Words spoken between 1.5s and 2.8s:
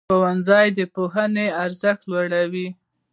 ارزښت لوړوي.